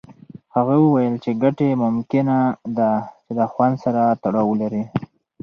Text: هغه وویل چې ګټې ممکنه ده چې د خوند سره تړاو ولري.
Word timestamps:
هغه 0.55 0.75
وویل 0.83 1.15
چې 1.23 1.31
ګټې 1.43 1.69
ممکنه 1.83 2.37
ده 2.77 2.91
چې 3.23 3.31
د 3.39 3.41
خوند 3.51 3.75
سره 3.83 4.01
تړاو 4.23 4.49
ولري. 4.51 4.83